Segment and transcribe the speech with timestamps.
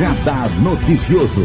[0.00, 1.44] Radar Noticioso.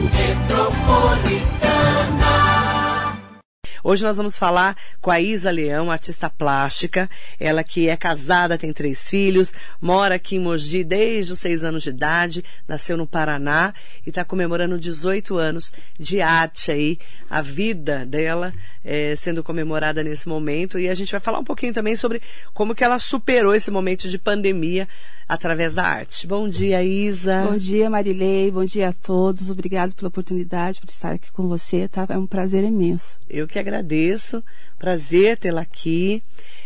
[3.84, 7.10] Hoje nós vamos falar com a Isa Leão, artista plástica.
[7.38, 11.84] Ela que é casada, tem três filhos, mora aqui em Mogi desde os seis anos
[11.84, 13.74] de idade, nasceu no Paraná
[14.06, 16.98] e está comemorando 18 anos de arte aí,
[17.30, 18.54] a vida dela
[18.84, 20.80] é, sendo comemorada nesse momento.
[20.80, 22.22] E a gente vai falar um pouquinho também sobre
[22.54, 24.88] como que ela superou esse momento de pandemia
[25.28, 26.28] através da arte.
[26.28, 27.46] Bom dia, Isa.
[27.46, 28.52] Bom dia, Marilei.
[28.52, 29.50] Bom dia a todos.
[29.50, 31.88] Obrigado pela oportunidade por estar aqui com você.
[31.88, 32.06] Tá?
[32.10, 33.20] É um prazer imenso.
[33.30, 34.44] Eu que agradeço.
[34.78, 36.22] Prazer tê-la aqui.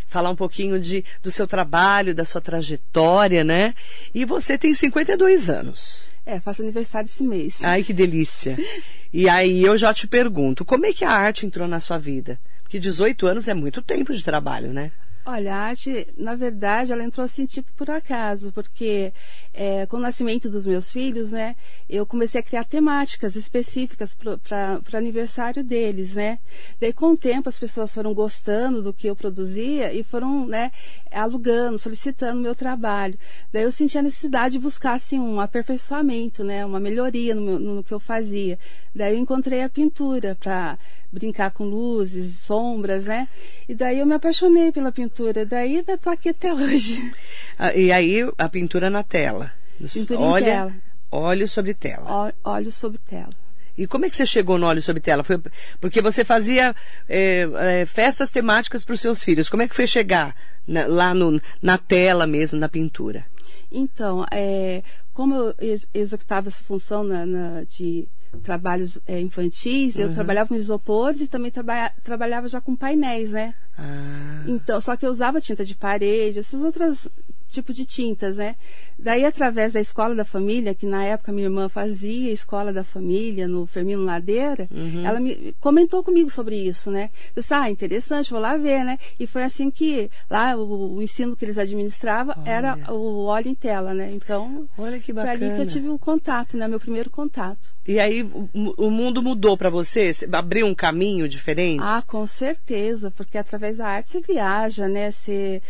[0.07, 3.75] Falar um pouquinho de, do seu trabalho, da sua trajetória, né?
[4.13, 6.09] E você tem 52 anos.
[6.25, 7.59] É, faço aniversário esse mês.
[7.63, 8.57] Ai, que delícia.
[9.11, 12.39] E aí eu já te pergunto, como é que a arte entrou na sua vida?
[12.61, 14.91] Porque 18 anos é muito tempo de trabalho, né?
[15.31, 19.13] Olha, a arte, na verdade, ela entrou assim, tipo, por acaso, porque
[19.53, 21.55] é, com o nascimento dos meus filhos, né,
[21.87, 26.39] eu comecei a criar temáticas específicas para o aniversário deles, né.
[26.81, 30.71] Daí, com o tempo, as pessoas foram gostando do que eu produzia e foram, né,
[31.11, 33.15] alugando, solicitando meu trabalho.
[33.53, 37.59] Daí, eu senti a necessidade de buscar, assim, um aperfeiçoamento, né, uma melhoria no, meu,
[37.59, 38.57] no que eu fazia.
[38.95, 40.75] Daí, eu encontrei a pintura para
[41.11, 43.27] brincar com luzes, sombras, né?
[43.67, 45.45] E daí eu me apaixonei pela pintura.
[45.45, 47.13] Daí tô aqui até hoje.
[47.57, 49.51] Ah, e aí a pintura na tela.
[49.91, 50.75] Pintura Olha, em tela.
[51.11, 52.33] Óleo sobre tela.
[52.43, 53.33] óleo sobre tela.
[53.77, 55.23] E como é que você chegou no óleo sobre tela?
[55.23, 55.41] Foi
[55.79, 56.75] porque você fazia
[57.07, 59.47] é, é, festas temáticas para os seus filhos.
[59.47, 60.35] Como é que foi chegar
[60.67, 63.25] na, lá no, na tela mesmo, na pintura?
[63.71, 65.55] Então, é, como eu
[65.93, 68.05] executava essa função na, na, de
[68.43, 70.01] trabalhos é, infantis, uhum.
[70.01, 73.53] eu trabalhava com isopores e também traba trabalhava já com painéis, né?
[73.77, 74.43] Ah.
[74.47, 77.09] Então, só que eu usava tinta de parede, essas outras
[77.49, 78.55] tipo de tintas, né?
[78.97, 83.47] Daí, através da escola da família, que na época minha irmã fazia escola da família
[83.47, 85.05] no Fermino Ladeira, uhum.
[85.05, 87.09] ela me comentou comigo sobre isso, né?
[87.35, 88.97] Eu disse, ah, interessante, vou lá ver, né?
[89.19, 92.49] E foi assim que lá o, o ensino que eles administravam Olha.
[92.49, 94.11] era o óleo em tela, né?
[94.11, 95.37] Então, Olha que bacana.
[95.37, 96.67] foi ali que eu tive o contato, né?
[96.67, 97.73] Meu primeiro contato.
[97.87, 100.11] E aí o, o mundo mudou para você?
[100.31, 101.81] Abriu um caminho diferente?
[101.83, 105.11] Ah, com certeza, porque através da arte você viaja, né?
[105.11, 105.61] Você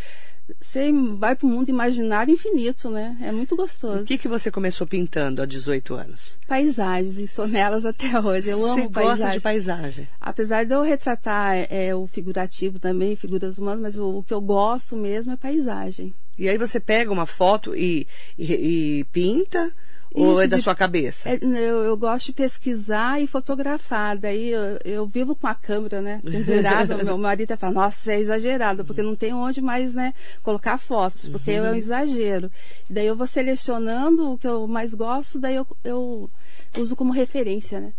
[0.60, 3.18] você vai para o mundo imaginário infinito, né?
[3.22, 4.04] É muito gostoso.
[4.04, 6.38] O que, que você começou pintando há 18 anos?
[6.48, 8.50] Paisagens, e sou nelas até hoje.
[8.50, 10.08] Eu amo você gosta de paisagem?
[10.20, 14.42] Apesar de eu retratar é, o figurativo também, figuras humanas, mas o, o que eu
[14.42, 16.14] gosto mesmo é paisagem.
[16.38, 18.08] E aí você pega uma foto e,
[18.38, 19.74] e, e pinta
[20.14, 21.30] ou é da de, sua cabeça?
[21.30, 24.18] É, eu, eu, gosto de pesquisar e fotografar.
[24.18, 26.22] Daí eu, eu vivo com a câmera, né?
[26.24, 26.98] Pendurada.
[27.04, 31.28] meu marido fala, nossa, isso é exagerado, porque não tem onde mais, né, colocar fotos,
[31.28, 31.66] porque uhum.
[31.66, 32.52] é um exagero.
[32.90, 36.30] Daí eu vou selecionando o que eu mais gosto, daí eu, eu
[36.78, 37.94] uso como referência, né?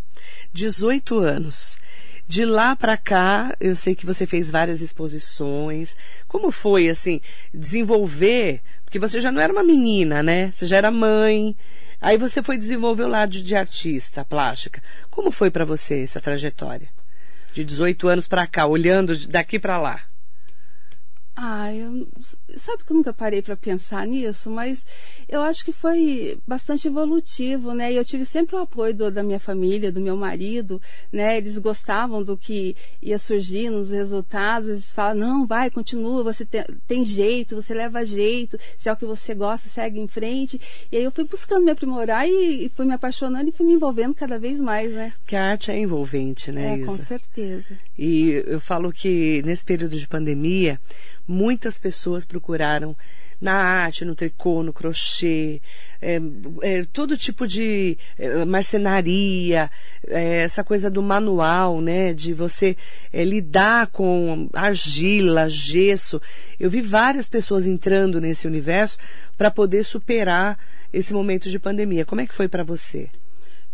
[0.53, 1.79] 18 anos.
[2.27, 5.97] De lá para cá, eu sei que você fez várias exposições.
[6.29, 7.21] Como foi, assim,
[7.53, 8.61] desenvolver?
[8.85, 10.53] Porque você já não era uma menina, né?
[10.53, 11.57] Você já era mãe.
[12.01, 14.83] Aí você foi desenvolver o lado de artista plástica.
[15.11, 16.89] Como foi para você essa trajetória?
[17.53, 20.10] De 18 anos para cá, olhando daqui para lá.
[21.43, 22.07] Ah, eu,
[22.59, 24.85] sabe que eu nunca parei para pensar nisso, mas
[25.27, 27.91] eu acho que foi bastante evolutivo, né?
[27.91, 31.39] E eu tive sempre o apoio do, da minha família, do meu marido, né?
[31.39, 34.69] Eles gostavam do que ia surgir nos resultados.
[34.69, 38.97] Eles falam, não, vai, continua, você tem, tem jeito, você leva jeito, se é o
[38.97, 40.61] que você gosta, segue em frente.
[40.93, 43.73] E aí eu fui buscando me aprimorar e, e fui me apaixonando e fui me
[43.73, 45.15] envolvendo cada vez mais, né?
[45.27, 46.75] Que a arte é envolvente, né?
[46.75, 46.87] É, Isa?
[46.87, 47.79] com certeza.
[47.99, 50.79] E eu falo que nesse período de pandemia,
[51.31, 52.97] muitas pessoas procuraram
[53.41, 55.63] na arte, no tricô, no crochê,
[56.03, 56.21] é,
[56.61, 59.71] é, todo tipo de é, marcenaria,
[60.07, 62.77] é, essa coisa do manual, né, de você
[63.13, 66.21] é, lidar com argila, gesso.
[66.59, 68.99] Eu vi várias pessoas entrando nesse universo
[69.39, 70.59] para poder superar
[70.93, 72.05] esse momento de pandemia.
[72.05, 73.09] Como é que foi para você?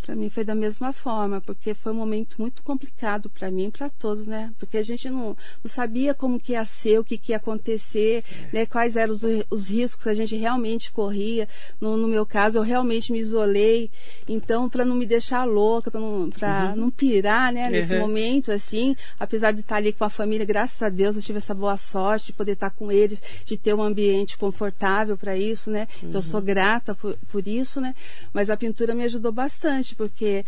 [0.06, 3.70] Para mim foi da mesma forma, porque foi um momento muito complicado para mim e
[3.72, 4.52] para todos, né?
[4.56, 8.22] Porque a gente não, não sabia como que ia ser, o que, que ia acontecer,
[8.52, 8.56] é.
[8.56, 8.66] né?
[8.66, 11.48] Quais eram os, os riscos que a gente realmente corria.
[11.80, 13.90] No, no meu caso, eu realmente me isolei.
[14.28, 16.76] Então, para não me deixar louca, para não, uhum.
[16.76, 17.68] não pirar, né?
[17.68, 18.02] Nesse uhum.
[18.02, 21.52] momento, assim, apesar de estar ali com a família, graças a Deus eu tive essa
[21.52, 25.88] boa sorte de poder estar com eles, de ter um ambiente confortável para isso, né?
[25.98, 26.16] Então, uhum.
[26.18, 26.46] eu sou uhum.
[26.46, 27.92] grata por, por isso, né?
[28.32, 30.44] Mas a pintura me ajudou bastante porque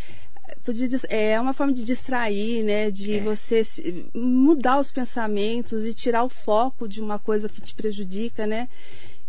[1.08, 2.90] é uma forma de distrair, né?
[2.90, 3.20] De é.
[3.20, 3.62] você
[4.14, 8.68] mudar os pensamentos e tirar o foco de uma coisa que te prejudica, né?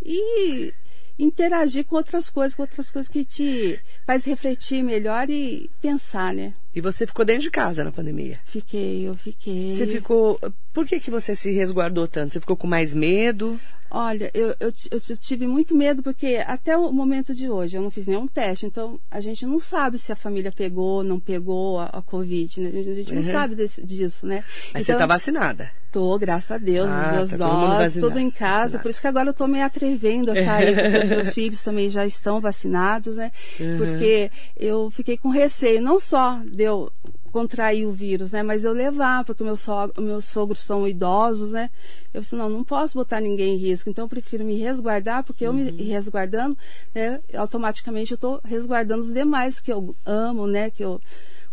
[0.04, 0.74] E,
[1.20, 6.54] interagir com outras coisas, com outras coisas que te faz refletir melhor e pensar, né?
[6.74, 8.40] E você ficou dentro de casa na pandemia?
[8.46, 9.72] Fiquei, eu fiquei.
[9.72, 10.40] Você ficou.
[10.72, 12.34] Por que, que você se resguardou tanto?
[12.34, 13.60] Você ficou com mais medo?
[13.92, 17.90] Olha, eu, eu, eu, tive muito medo porque até o momento de hoje eu não
[17.90, 21.86] fiz nenhum teste, então a gente não sabe se a família pegou, não pegou a,
[21.86, 22.70] a Covid, né?
[22.70, 23.32] A gente, não uhum.
[23.32, 24.44] sabe desse, disso, né?
[24.74, 25.72] Mas então, você tá vacinada?
[25.92, 28.84] Tô, graças a Deus, ah, meus tá doses, tudo em casa, vacinado.
[28.84, 31.90] por isso que agora eu tô me atrevendo a sair, porque os meus filhos também
[31.90, 33.32] já estão vacinados, né?
[33.60, 33.78] Uhum.
[33.80, 36.92] Porque eu fiquei com receio, não só deu
[37.32, 38.44] contrair o vírus, né?
[38.44, 41.70] Mas eu levar, porque meus, sogro, meus sogros são idosos, né?
[42.14, 45.46] Eu disse, não, não posso botar ninguém em risco, então eu prefiro me resguardar, porque
[45.46, 45.78] eu me uhum.
[45.78, 46.58] resguardando,
[46.94, 47.22] né?
[47.34, 50.70] Automaticamente eu estou resguardando os demais que eu amo, né?
[50.70, 51.00] Que eu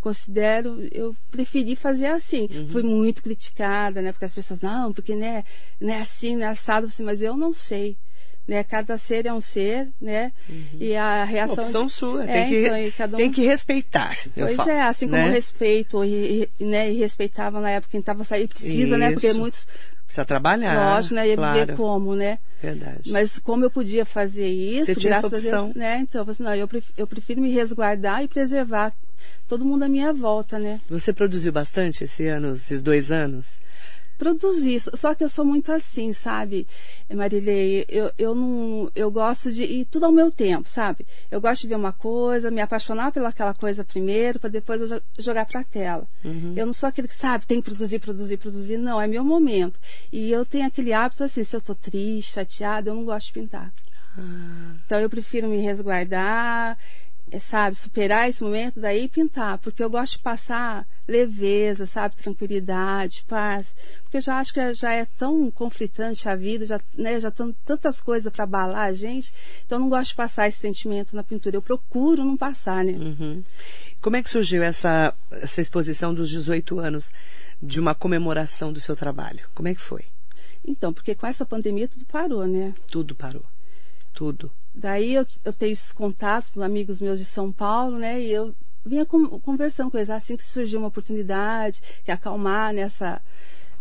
[0.00, 2.48] considero, eu preferi fazer assim.
[2.52, 2.68] Uhum.
[2.68, 4.10] Fui muito criticada, né?
[4.10, 5.44] Porque as pessoas, não, porque né,
[5.80, 7.96] não é assim, não é assado, assim, mas eu não sei
[8.46, 8.62] né?
[8.62, 10.32] Cada ser é um ser, né?
[10.48, 10.64] Uhum.
[10.80, 11.64] E a reação...
[11.64, 13.16] Opção sua, é, tem, que, então, um...
[13.16, 14.16] tem que respeitar.
[14.34, 15.30] Pois falo, é, assim como né?
[15.30, 18.96] respeito e, né, e respeitava na época quem estava saindo, precisa, Isso.
[18.96, 19.12] né?
[19.12, 19.66] Porque muitos...
[20.06, 20.94] Precisa trabalhar.
[20.94, 21.28] Lógico, né?
[21.28, 21.58] Ia claro.
[21.58, 22.38] viver como, né?
[22.62, 23.10] Verdade.
[23.10, 25.98] Mas como eu podia fazer isso, graças a Deus, né?
[25.98, 28.94] Então, eu, assim, não, eu, prefiro, eu prefiro me resguardar e preservar
[29.48, 30.80] todo mundo à minha volta, né?
[30.88, 33.60] Você produziu bastante esse ano, esses dois anos?
[34.16, 34.80] Produzir.
[34.80, 36.66] Só que eu sou muito assim, sabe,
[37.12, 37.84] Marilei?
[37.88, 38.90] Eu, eu não.
[38.94, 41.06] Eu gosto de ir tudo ao meu tempo, sabe?
[41.30, 45.46] Eu gosto de ver uma coisa, me apaixonar pelaquela coisa primeiro, para depois eu jogar
[45.46, 46.06] pra tela.
[46.24, 46.54] Uhum.
[46.56, 48.76] Eu não sou aquele que, sabe, tem que produzir, produzir, produzir.
[48.76, 49.80] Não, é meu momento.
[50.12, 53.32] E eu tenho aquele hábito assim, se eu tô triste, chateada, eu não gosto de
[53.32, 53.72] pintar.
[54.18, 54.74] Ah.
[54.84, 56.78] Então eu prefiro me resguardar
[57.30, 63.24] é, sabe, superar esse momento, daí pintar, porque eu gosto de passar leveza, sabe, tranquilidade,
[63.26, 67.30] paz, porque eu já acho que já é tão conflitante a vida, já, né, já
[67.30, 69.32] tem tantas coisas para abalar a gente,
[69.64, 72.92] então eu não gosto de passar esse sentimento na pintura, eu procuro não passar, né.
[72.92, 73.42] Uhum.
[74.00, 77.12] Como é que surgiu essa, essa exposição dos 18 anos
[77.60, 79.48] de uma comemoração do seu trabalho?
[79.52, 80.04] Como é que foi?
[80.64, 82.74] Então, porque com essa pandemia tudo parou, né?
[82.88, 83.44] Tudo parou.
[84.12, 84.50] Tudo.
[84.76, 88.20] Daí eu, eu tenho esses contatos, amigos meus de São Paulo, né?
[88.20, 93.20] E eu vinha com, conversando com eles assim que surgiu uma oportunidade, que acalmar nessa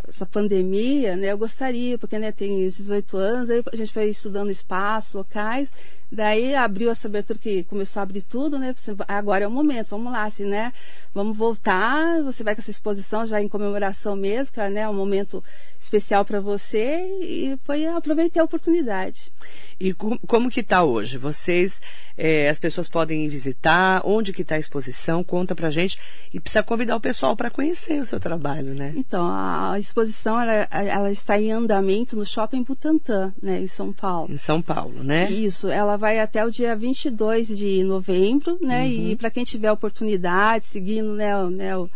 [0.07, 1.31] essa pandemia, né?
[1.31, 5.71] Eu gostaria, porque né, tem 18 anos, aí a gente foi estudando espaços, locais,
[6.12, 8.74] daí abriu essa abertura que começou a abrir tudo, né?
[9.07, 10.71] Agora é o momento, vamos lá, assim, né?
[11.13, 14.94] Vamos voltar, você vai com essa exposição já em comemoração mesmo, que é né, um
[14.94, 15.44] momento
[15.80, 19.31] especial para você, e foi aproveitei a oportunidade.
[19.80, 21.18] E com, como que está hoje?
[21.18, 21.81] Vocês,
[22.18, 24.01] é, as pessoas podem ir visitar?
[24.06, 25.24] Onde que está a exposição?
[25.24, 25.98] Conta pra gente.
[26.33, 28.94] E precisa convidar o pessoal para conhecer o seu trabalho, né?
[28.95, 34.31] Então, a exposição, ela, ela, está em andamento no Shopping Butantã, né, em São Paulo.
[34.31, 35.30] Em São Paulo, né?
[35.30, 38.83] Isso, ela vai até o dia 22 de novembro, né?
[38.83, 39.10] Uhum.
[39.10, 41.89] E para quem tiver oportunidade, seguindo, né, o, né o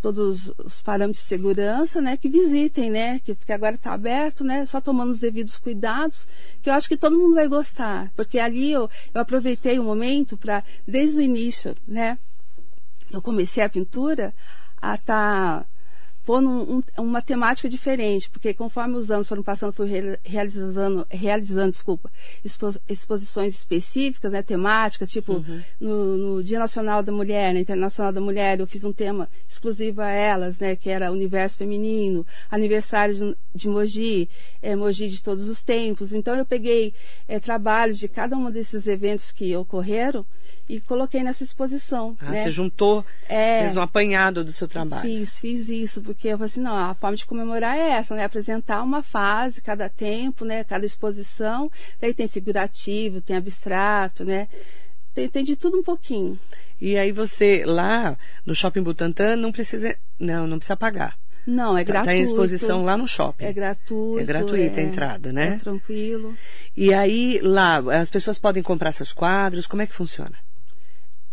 [0.00, 4.66] todos os parâmetros de segurança, né, que visitem, né, que porque agora está aberto, né,
[4.66, 6.26] só tomando os devidos cuidados,
[6.62, 10.36] que eu acho que todo mundo vai gostar, porque ali eu, eu aproveitei o momento
[10.36, 12.18] para desde o início, né,
[13.12, 14.34] eu comecei a pintura
[14.80, 15.66] a estar tá
[16.30, 19.88] pôr num, um, uma temática diferente, porque conforme os anos foram passando, fui
[20.22, 22.08] realizando, realizando desculpa,
[22.44, 25.60] expo, exposições específicas, né, temáticas, tipo uhum.
[25.80, 29.28] no, no, Dia Nacional da Mulher, na né, Internacional da Mulher, eu fiz um tema
[29.48, 34.28] exclusivo a elas, né, que era Universo Feminino, aniversário de, de Mogi,
[34.62, 36.12] é, Mogi de todos os tempos.
[36.12, 36.94] Então eu peguei
[37.26, 40.24] é, trabalhos de cada um desses eventos que ocorreram
[40.68, 42.16] e coloquei nessa exposição.
[42.20, 42.42] Ah, né?
[42.42, 45.02] Você juntou, é, fez um apanhado do seu trabalho.
[45.02, 48.24] Fiz, fiz isso, porque eu falei assim, não, a forma de comemorar é essa, né?
[48.24, 50.64] Apresentar uma fase, cada tempo, né?
[50.64, 51.70] Cada exposição.
[52.00, 54.48] Daí tem figurativo, tem abstrato, né?
[55.14, 56.38] Tem, tem de tudo um pouquinho.
[56.80, 61.16] E aí você, lá no Shopping Butantã, não precisa, não, não precisa pagar.
[61.46, 62.10] Não, é gratuito.
[62.10, 63.44] Está em exposição lá no shopping.
[63.44, 64.20] É gratuito.
[64.20, 65.54] É gratuita é, a entrada, né?
[65.54, 66.34] É tranquilo.
[66.76, 70.36] E aí, lá, as pessoas podem comprar seus quadros, como é que funciona?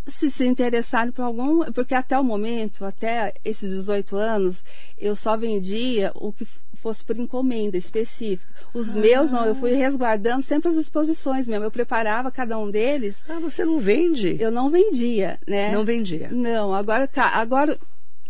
[0.08, 4.64] Se se interessarem por algum, porque até o momento, até esses 18 anos,
[4.98, 8.48] eu só vendia o que fosse por encomenda específica.
[8.74, 9.00] Os ah.
[9.00, 11.66] meus não, eu fui resguardando sempre as exposições mesmo.
[11.66, 13.24] Eu preparava cada um deles.
[13.28, 14.38] Ah, você não vende?
[14.40, 15.72] Eu não vendia, né?
[15.72, 16.30] Não vendia.
[16.32, 17.78] Não, agora, agora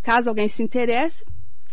[0.02, 1.26] caso alguém se interesse,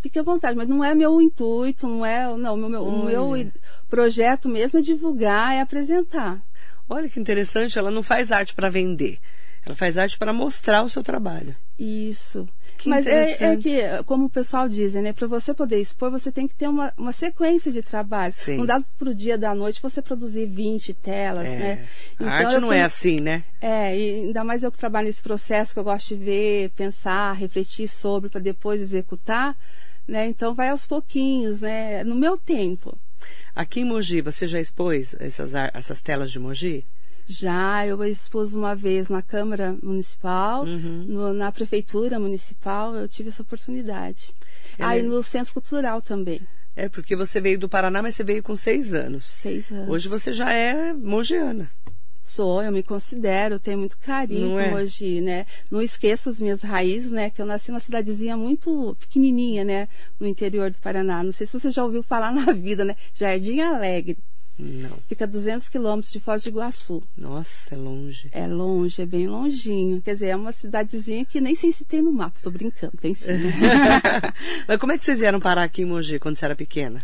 [0.03, 3.53] fique à vontade, mas não é meu intuito, não é, não, meu, meu, o meu
[3.89, 6.43] projeto mesmo é divulgar, é apresentar.
[6.89, 9.19] Olha que interessante, ela não faz arte para vender.
[9.67, 11.57] Ela faz arte para mostrar o seu trabalho.
[11.79, 12.47] Isso.
[12.77, 15.13] Que Mas é, é que, como o pessoal diz, né?
[15.13, 18.33] Para você poder expor, você tem que ter uma, uma sequência de trabalho.
[18.33, 18.57] Sim.
[18.59, 21.57] Não dá para o dia da noite você produzir 20 telas, É.
[21.59, 21.87] né?
[22.19, 23.43] A arte não fui- é assim, né?
[23.61, 27.33] É, e ainda mais eu que trabalho nesse processo que eu gosto de ver, pensar,
[27.33, 29.57] refletir sobre para depois executar,
[30.07, 30.27] né?
[30.27, 32.05] Então vai aos pouquinhos, né?
[32.05, 32.99] No meu tempo.
[33.55, 36.85] Aqui em Mogi, você já expôs essas, essas telas de Mogi?
[37.27, 41.05] Já eu expus uma vez na Câmara Municipal, Uhum.
[41.09, 44.35] no- na Prefeitura Municipal, eu tive essa oportunidade.
[44.79, 46.41] Ela Aí é- no Centro Cultural também,
[46.77, 49.25] É porque você veio do Paraná, mas você veio com seis anos.
[49.27, 49.89] seis anos.
[49.89, 51.71] Hoje você já é mogiana.
[52.23, 54.71] Sou, eu me considero, eu tenho muito carinho Não é?
[54.71, 55.45] Mogi, né?
[55.71, 57.29] Não esqueço as minhas raízes, né?
[57.31, 59.89] Que eu nasci numa cidadezinha muito pequenininha, né?
[60.19, 61.23] No interior do Paraná.
[61.23, 62.97] Não sei se você já ouviu falar na vida, né?
[63.13, 64.17] Jardim Alegre.
[64.59, 64.97] Não.
[65.09, 67.03] Fica a 200 quilômetros de Foz do Iguaçu.
[67.17, 68.29] Nossa, é longe.
[68.31, 70.01] É longe, é bem longinho.
[70.01, 72.39] Quer dizer, é uma cidadezinha que nem sei se tem no mapa.
[72.43, 73.33] Tô brincando, tem sim.
[73.33, 73.53] né?
[74.69, 77.01] mas como é que vocês vieram parar aqui em Mogi quando você era pequena?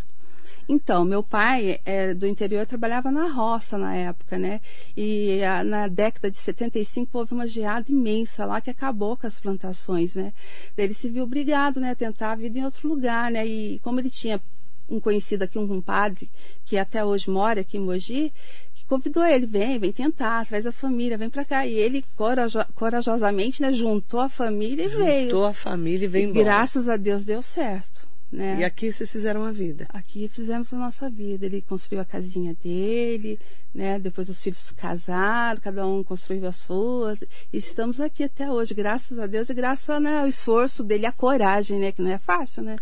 [0.69, 4.61] Então, meu pai é, do interior trabalhava na roça na época, né?
[4.95, 9.37] E a- na década de 75 houve uma geada imensa lá que acabou com as
[9.39, 10.31] plantações, né?
[10.77, 13.45] Daí ele se viu obrigado, né, a tentar a vida em outro lugar, né?
[13.45, 14.39] E como ele tinha
[14.91, 16.29] um conhecido aqui, um compadre,
[16.65, 18.31] que até hoje mora aqui em Mogi,
[18.75, 21.65] que convidou ele, vem, vem tentar, traz a família, vem pra cá.
[21.65, 25.25] E ele corajo- corajosamente, né, juntou a família e veio.
[25.31, 26.43] Juntou a família e veio E embora.
[26.45, 28.57] graças a Deus deu certo, né?
[28.59, 29.87] E aqui vocês fizeram a vida.
[29.89, 31.45] Aqui fizemos a nossa vida.
[31.45, 33.39] Ele construiu a casinha dele,
[33.73, 33.97] né?
[33.99, 37.17] Depois os filhos se casaram, cada um construiu a sua.
[37.53, 41.11] E estamos aqui até hoje, graças a Deus e graças né, ao esforço dele, a
[41.11, 41.91] coragem, né?
[41.91, 42.75] Que não é fácil, né?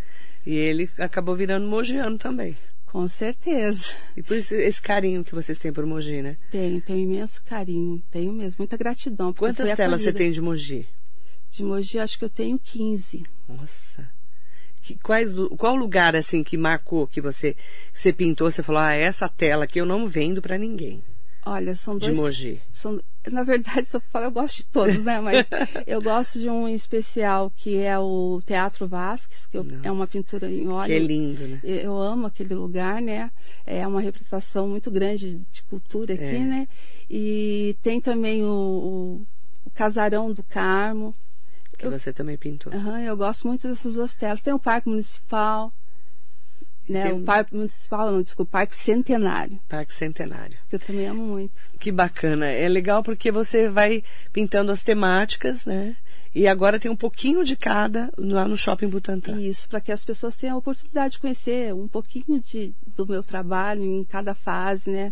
[0.49, 2.57] E ele acabou virando mogiano também.
[2.87, 3.85] Com certeza.
[4.17, 6.37] E por isso esse carinho que vocês têm por Mogi, né?
[6.49, 9.31] Tenho, tenho imenso carinho, tenho mesmo, muita gratidão.
[9.31, 10.87] Quantas telas você tem de Mogi?
[11.51, 13.27] De Mogi, acho que eu tenho 15.
[13.47, 14.09] Nossa.
[14.81, 17.53] Que, quais, qual lugar assim que marcou que você
[17.93, 18.49] que você pintou?
[18.49, 21.03] Você falou, ah, essa tela aqui eu não vendo pra ninguém.
[21.45, 22.17] Olha, são De dois.
[22.17, 22.61] Mogi.
[22.71, 22.99] São,
[23.31, 25.19] na verdade, se eu falar, eu gosto de todos, né?
[25.21, 25.47] Mas
[25.87, 30.49] eu gosto de um especial que é o Teatro Vasques, que eu- é uma pintura
[30.51, 30.87] em óleo.
[30.87, 31.59] Que é lindo, né?
[31.63, 33.31] Eu amo aquele lugar, né?
[33.65, 36.39] É uma representação muito grande de cultura aqui, É.
[36.39, 36.67] né?
[37.09, 39.25] E tem também o, o-
[39.65, 41.15] o Casarão do Carmo.
[41.77, 42.73] Que Eu- você também pintou.
[42.73, 44.41] Aham, eu gosto muito dessas duas telas.
[44.41, 45.71] Tem o Parque Municipal,
[46.89, 47.13] né?
[47.13, 50.57] O Parque Municipal, não, desculpa, Parque Centenário, Parque Centenário.
[50.67, 51.69] que eu também amo muito.
[51.79, 52.47] Que bacana.
[52.47, 54.03] É legal porque você vai
[54.33, 55.95] pintando as temáticas, né?
[56.33, 59.39] E agora tem um pouquinho de cada lá no Shopping Butantã.
[59.39, 63.23] Isso, para que as pessoas tenham a oportunidade de conhecer um pouquinho de, do meu
[63.23, 65.11] trabalho em cada fase, né?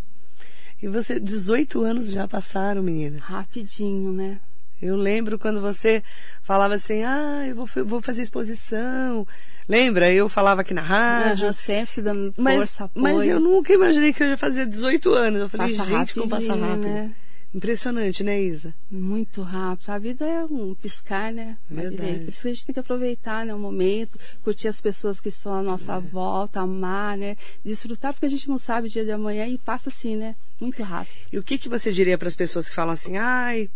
[0.81, 3.19] E você, 18 anos já passaram, menina.
[3.19, 4.39] Rapidinho, né?
[4.81, 6.03] Eu lembro quando você
[6.43, 9.25] falava assim, ah, eu vou, vou fazer exposição.
[9.67, 10.11] Lembra?
[10.11, 11.45] Eu falava aqui na rádio.
[11.45, 13.03] Aham, sempre se dando Mas, força, apoio.
[13.03, 15.41] mas eu nunca imaginei que eu ia fazer 18 anos.
[15.41, 16.81] Eu falei, Passa gente, como passa rápido.
[16.87, 17.11] né?
[17.55, 18.73] Impressionante, né, Isa?
[18.91, 19.89] Muito rápido.
[19.89, 21.57] A vida é um piscar, né?
[21.69, 21.97] Verdade.
[22.01, 22.19] Marilei?
[22.25, 25.29] Por isso que a gente tem que aproveitar né, o momento, curtir as pessoas que
[25.29, 25.99] estão à nossa É.
[25.99, 27.35] volta, amar, né?
[27.65, 30.35] Desfrutar, porque a gente não sabe o dia de amanhã e passa assim, né?
[30.59, 31.15] Muito rápido.
[31.31, 33.69] E o que, que você diria para as pessoas que falam assim, ai,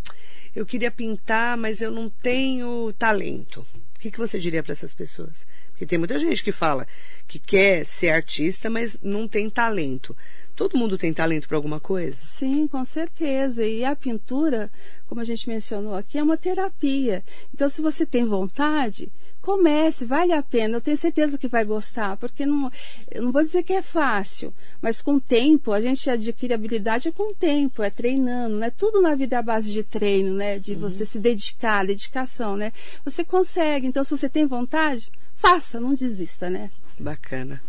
[0.56, 3.66] eu queria pintar, mas eu não tenho talento?
[3.96, 5.46] O que, que você diria para essas pessoas?
[5.70, 6.88] Porque tem muita gente que fala
[7.28, 10.16] que quer ser artista, mas não tem talento.
[10.56, 12.18] Todo mundo tem talento para alguma coisa?
[12.22, 13.66] Sim, com certeza.
[13.66, 14.72] E a pintura,
[15.08, 17.24] como a gente mencionou aqui, é uma terapia.
[17.54, 19.12] Então, se você tem vontade,
[19.42, 20.78] comece, vale a pena.
[20.78, 22.72] Eu tenho certeza que vai gostar, porque não,
[23.10, 27.08] eu não vou dizer que é fácil, mas com o tempo, a gente adquire habilidade
[27.08, 28.70] é com o tempo, é treinando, né?
[28.70, 30.60] Tudo na vida é a base de treino, né?
[30.60, 32.72] De você se dedicar, dedicação, né?
[33.04, 33.88] Você consegue.
[33.88, 36.70] Então, se você tem vontade, faça, não desista, né?
[37.00, 37.62] Bacana.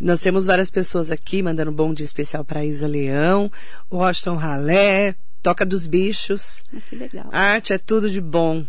[0.00, 3.50] Nós temos várias pessoas aqui mandando bom dia especial para Isa Leão,
[3.90, 6.62] Washington Ralé, Toca dos Bichos.
[6.72, 7.28] Ah, Que legal.
[7.32, 8.64] Arte é tudo de bom.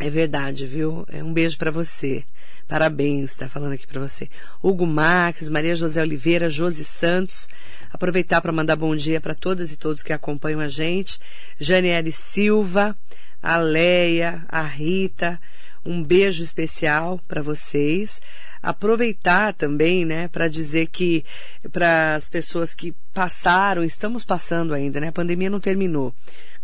[0.00, 1.04] É verdade, viu?
[1.08, 2.24] É um beijo para você.
[2.68, 4.28] Parabéns, tá falando aqui para você.
[4.62, 7.48] Hugo Marques, Maria José Oliveira, Josi Santos.
[7.90, 11.18] Aproveitar para mandar bom dia para todas e todos que acompanham a gente.
[11.58, 12.96] Janiele Silva,
[13.42, 15.40] a Leia, a Rita.
[15.84, 18.20] Um beijo especial para vocês.
[18.62, 21.24] Aproveitar também, né, para dizer que
[21.72, 25.08] para as pessoas que passaram, estamos passando ainda, né?
[25.08, 26.14] A pandemia não terminou.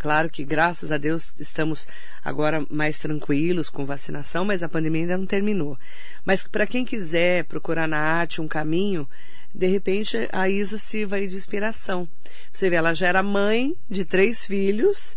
[0.05, 1.89] Claro que, graças a Deus, estamos
[2.23, 5.79] agora mais tranquilos com vacinação, mas a pandemia ainda não terminou.
[6.27, 9.09] Mas para quem quiser procurar na arte um caminho,
[9.55, 12.07] de repente a Isa sirva aí de inspiração.
[12.53, 15.17] Você vê, ela já era mãe de três filhos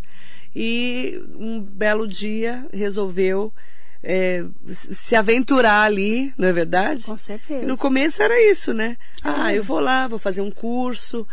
[0.56, 3.52] e um belo dia resolveu
[4.02, 7.04] é, se aventurar ali, não é verdade?
[7.04, 7.62] Com certeza.
[7.62, 8.96] E no começo era isso, né?
[9.22, 11.28] Ah, eu vou lá, vou fazer um curso,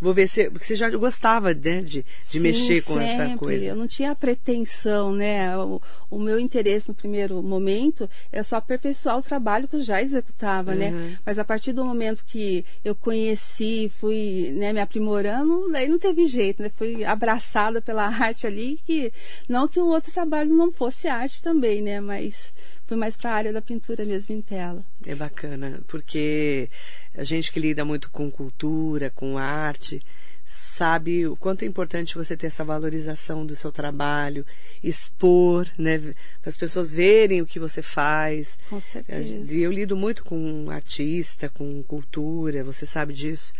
[0.00, 0.48] Vou ver se.
[0.48, 3.06] Porque você já gostava, né, de, de Sim, mexer com sempre.
[3.06, 3.64] essa coisa.
[3.66, 5.56] Eu não tinha pretensão, né?
[5.58, 10.00] O, o, meu interesse no primeiro momento era só aperfeiçoar o trabalho que eu já
[10.00, 10.90] executava, né?
[10.90, 11.16] Uhum.
[11.26, 16.26] Mas a partir do momento que eu conheci, fui né, me aprimorando, daí não teve
[16.26, 16.70] jeito, né?
[16.76, 19.12] Fui abraçada pela arte ali, que
[19.48, 22.00] não que o outro trabalho não fosse arte também, né?
[22.00, 22.52] Mas
[22.86, 24.84] fui mais para a área da pintura mesmo em tela.
[25.04, 26.70] É bacana, porque
[27.18, 30.00] a gente que lida muito com cultura, com arte,
[30.44, 34.46] sabe o quanto é importante você ter essa valorização do seu trabalho,
[34.82, 38.56] expor, né, para as pessoas verem o que você faz.
[38.70, 39.52] Com certeza.
[39.52, 43.52] E eu lido muito com artista, com cultura, você sabe disso.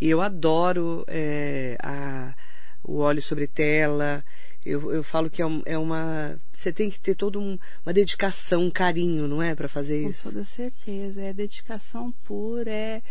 [0.00, 2.34] E eu adoro é, a,
[2.82, 4.24] o óleo sobre tela.
[4.64, 6.40] Eu, eu falo que é, é uma.
[6.52, 10.10] Você tem que ter toda um, uma dedicação, um carinho, não é, para fazer Com
[10.10, 10.24] isso?
[10.24, 11.20] Com toda certeza.
[11.20, 13.02] É dedicação pura, é,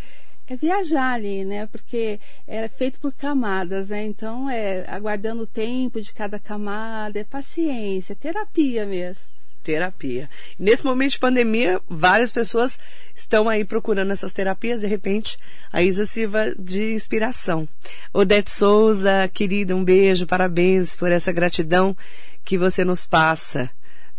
[0.48, 1.68] é viajar ali, né?
[1.68, 4.04] Porque é feito por camadas, né?
[4.04, 9.33] Então, é aguardando o tempo de cada camada, é paciência, é terapia mesmo
[9.64, 10.30] terapia.
[10.60, 12.78] Nesse momento de pandemia, várias pessoas
[13.16, 14.82] estão aí procurando essas terapias.
[14.82, 15.38] De repente,
[15.72, 17.68] a Isa sirva de inspiração.
[18.14, 21.96] Odete Souza, querida, um beijo, parabéns por essa gratidão
[22.44, 23.70] que você nos passa.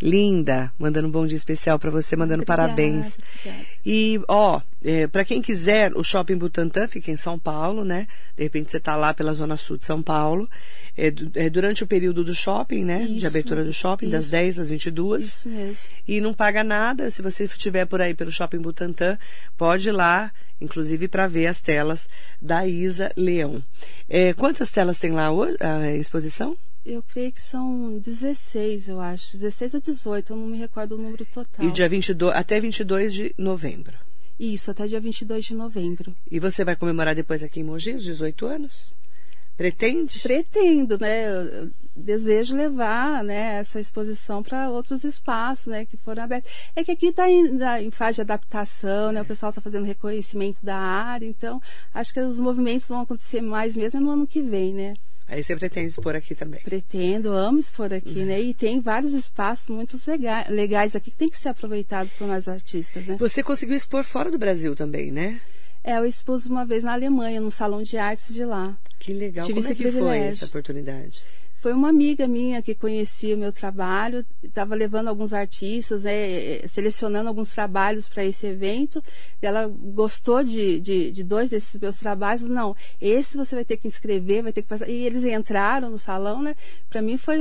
[0.02, 3.16] Linda, mandando um bom dia especial para você, mandando obrigada, parabéns.
[3.16, 3.66] Obrigada.
[3.86, 8.06] E, ó, é, para quem quiser, o Shopping Butantã fica em São Paulo, né?
[8.36, 10.48] De repente você tá lá pela Zona Sul de São Paulo.
[10.96, 13.02] É, é durante o período do shopping, né?
[13.02, 14.12] Isso, de abertura do shopping, isso.
[14.12, 15.24] das 10 às 22.
[15.24, 15.88] Isso mesmo.
[16.06, 17.10] E não paga nada.
[17.10, 19.16] Se você estiver por aí pelo Shopping Butantã,
[19.56, 22.08] pode ir lá, inclusive para ver as telas
[22.42, 23.62] da Isa Leão.
[24.08, 26.56] É, quantas telas tem lá hoje, a exposição?
[26.84, 29.32] Eu creio que são 16, eu acho.
[29.32, 31.66] 16 ou 18, eu não me recordo o número total.
[31.66, 33.96] E dia 22, até 22 de novembro.
[34.38, 36.14] Isso, até dia 22 de novembro.
[36.30, 38.94] E você vai comemorar depois aqui em Mogi, os 18 anos?
[39.56, 40.18] Pretende?
[40.18, 41.28] Pretendo, né?
[41.28, 46.50] Eu, desejo levar né, essa exposição para outros espaços né, que foram abertos.
[46.74, 49.22] É que aqui está em, em, fase de adaptação, né?
[49.22, 53.76] O pessoal está fazendo reconhecimento da área, então acho que os movimentos vão acontecer mais
[53.76, 54.94] mesmo no ano que vem, né?
[55.26, 56.60] Aí você pretende expor aqui também?
[56.60, 58.26] Pretendo, amo expor aqui, uhum.
[58.26, 58.40] né?
[58.40, 62.46] E tem vários espaços muito legais, legais aqui que tem que ser aproveitado por nós
[62.46, 63.16] artistas, né?
[63.18, 65.40] Você conseguiu expor fora do Brasil também, né?
[65.82, 68.76] É, eu expus uma vez na Alemanha, no salão de artes de lá.
[68.98, 69.44] Que legal.
[69.44, 70.08] Tive Como é que privilégio.
[70.08, 71.22] foi essa oportunidade?
[71.64, 77.27] Foi uma amiga minha que conhecia o meu trabalho, estava levando alguns artistas, né, selecionando
[77.27, 79.03] alguns trabalhos para esse evento.
[79.40, 82.42] Ela gostou de, de, de, dois desses meus trabalhos.
[82.42, 84.90] Não, esse você vai ter que inscrever, vai ter que passar.
[84.90, 86.55] E eles entraram no salão, né?
[86.90, 87.38] Para mim foi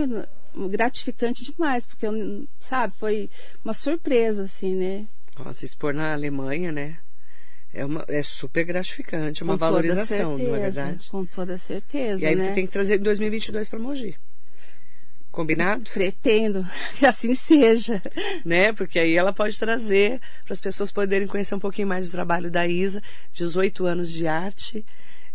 [0.69, 3.29] gratificante demais, porque eu, sabe, foi
[3.61, 5.05] uma surpresa, assim, né?
[5.37, 6.97] Nossa, expor na Alemanha, né?
[7.73, 11.09] É, uma, é super gratificante, uma com valorização, certeza, não é verdade?
[11.09, 12.23] Com toda certeza.
[12.23, 12.45] E aí né?
[12.45, 14.15] você tem que trazer em 2022 para Mogi.
[15.31, 15.89] Combinado?
[15.91, 16.63] Pretendo
[16.99, 17.99] que assim seja.
[18.45, 18.71] Né?
[18.71, 22.51] Porque aí ela pode trazer para as pessoas poderem conhecer um pouquinho mais do trabalho
[22.51, 23.01] da Isa,
[23.33, 24.85] 18 anos de arte,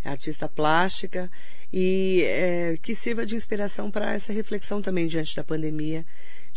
[0.05, 1.29] artista plástica,
[1.73, 6.07] e é, que sirva de inspiração para essa reflexão também diante da pandemia,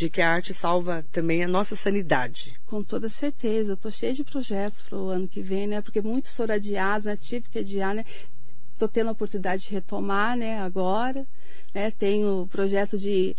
[0.02, 2.60] de que a arte salva também a nossa sanidade.
[2.66, 3.72] Com toda certeza.
[3.72, 5.80] Eu estou cheia de projetos para o ano que vem, né?
[5.80, 7.16] Porque muitos foram adiados, né?
[7.16, 8.04] Tive que adiar, né?
[8.74, 10.60] Estou tendo a oportunidade de retomar, né?
[10.60, 11.24] Agora,
[11.72, 11.92] né?
[11.92, 13.36] Tenho o projeto de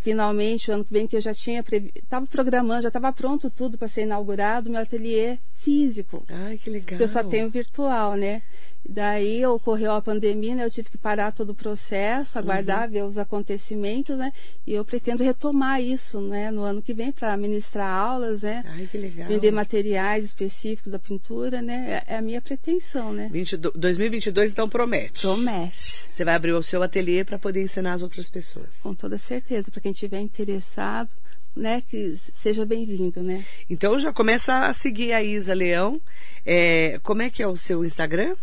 [0.00, 1.62] finalmente o ano que vem que eu já tinha
[1.94, 6.24] estava programando, já estava pronto tudo para ser inaugurado meu ateliê físico.
[6.28, 6.98] Ai, que legal.
[6.98, 8.42] Que eu só tenho virtual, né?
[8.84, 10.64] Daí ocorreu a pandemia, né?
[10.64, 12.92] Eu tive que parar todo o processo, aguardar, uhum.
[12.92, 14.32] ver os acontecimentos, né?
[14.66, 16.50] E eu pretendo retomar isso, né?
[16.50, 18.64] No ano que vem para ministrar aulas, né?
[18.66, 19.28] Ai, que legal.
[19.28, 22.02] Vender materiais específicos da pintura, né?
[22.08, 23.28] É a minha pretensão, né?
[23.32, 25.20] 22, 2022 então promete.
[25.20, 26.08] Promete.
[26.10, 28.78] Você vai abrir o seu ateliê para poder ensinar as outras pessoas.
[28.82, 31.14] Com toda certeza, para quem tiver interessado,
[31.54, 33.44] né, que seja bem-vindo, né?
[33.68, 36.00] Então já começa a seguir a Isa Leão.
[36.44, 38.36] É, como é que é o seu Instagram?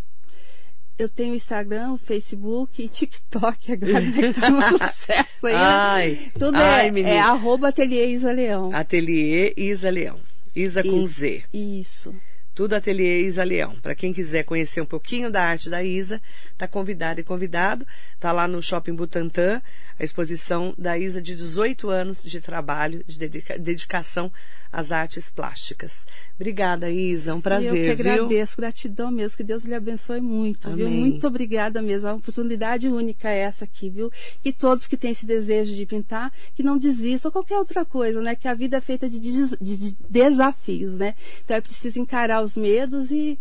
[0.99, 4.33] eu tenho Instagram, Facebook e TikTok agora, né?
[4.33, 5.55] Que tá um sucesso aí.
[5.55, 6.31] Ai, né?
[6.37, 7.15] Tudo ai, é, menina.
[7.15, 8.75] é arroba ateliê Isa Leão.
[8.75, 10.19] Ateliê Isa Leão.
[10.53, 11.43] Isa com Isso, Z.
[11.53, 12.13] Isso.
[12.53, 13.77] Tudo Ateliê Isa Leão.
[13.81, 16.21] Para quem quiser conhecer um pouquinho da arte da Isa,
[16.57, 17.87] tá convidado e convidado.
[18.19, 19.61] Tá lá no Shopping Butantã,
[19.97, 24.29] a exposição da Isa de 18 anos de trabalho, de dedica dedicação
[24.71, 26.05] às artes plásticas.
[26.35, 27.33] Obrigada, Isa.
[27.33, 27.69] Um prazer.
[27.69, 28.11] Eu que viu?
[28.13, 29.37] agradeço, gratidão mesmo.
[29.37, 30.77] Que Deus lhe abençoe muito, Amém.
[30.77, 30.89] viu?
[30.89, 32.09] Muito obrigada mesmo.
[32.09, 34.11] A oportunidade única é essa aqui, viu?
[34.43, 38.21] E todos que têm esse desejo de pintar, que não desistam, ou qualquer outra coisa,
[38.21, 38.35] né?
[38.35, 41.15] Que a vida é feita de, des de desafios, né?
[41.43, 43.39] Então é preciso encarar os medos e,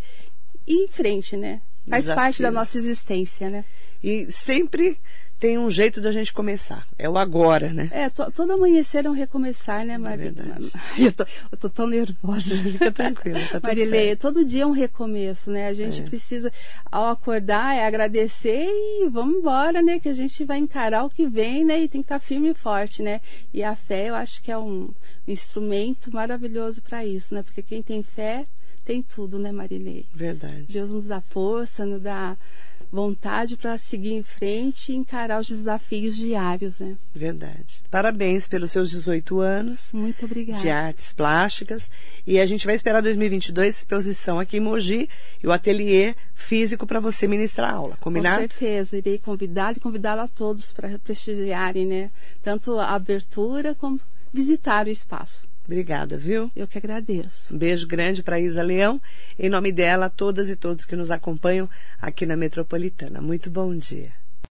[0.66, 1.60] e ir em frente, né?
[1.88, 2.24] Faz desafios.
[2.24, 3.64] parte da nossa existência, né?
[4.02, 4.98] E sempre
[5.38, 6.86] tem um jeito da gente começar.
[6.98, 7.88] É o agora, né?
[7.92, 10.34] É, to, todo amanhecer é um recomeçar, né, Maria?
[10.98, 12.56] É eu, tô, eu tô tão nervosa.
[12.58, 15.68] Fica tranquila, tá Marilê, todo dia é um recomeço, né?
[15.68, 16.04] A gente é.
[16.04, 16.52] precisa,
[16.90, 20.00] ao acordar, é agradecer e vamos embora, né?
[20.00, 21.80] Que a gente vai encarar o que vem, né?
[21.80, 23.20] E tem que estar tá firme e forte, né?
[23.54, 24.90] E a fé, eu acho que é um
[25.26, 27.42] instrumento maravilhoso para isso, né?
[27.44, 28.44] Porque quem tem fé
[28.88, 30.04] tem tudo, né, Marilê?
[30.14, 30.64] Verdade.
[30.66, 32.38] Deus nos dá força, nos dá
[32.90, 36.96] vontade para seguir em frente e encarar os desafios diários, né?
[37.14, 37.82] Verdade.
[37.90, 39.90] Parabéns pelos seus 18 anos.
[39.92, 40.58] Muito obrigada.
[40.62, 41.90] De artes plásticas.
[42.26, 45.06] E a gente vai esperar 2022 exposição aqui em Mogi
[45.44, 47.94] e o ateliê físico para você ministrar aula.
[48.00, 48.40] Combinado?
[48.40, 48.96] Com certeza.
[48.96, 52.10] Irei convidar e convidá-la a todos para prestigiarem, né?
[52.42, 54.00] Tanto a abertura como
[54.32, 55.46] visitar o espaço.
[55.68, 56.50] Obrigada, viu?
[56.56, 57.54] Eu que agradeço.
[57.54, 58.98] Um beijo grande para Isa Leão.
[59.38, 61.68] Em nome dela, todas e todos que nos acompanham
[62.00, 63.20] aqui na Metropolitana.
[63.20, 64.10] Muito bom dia.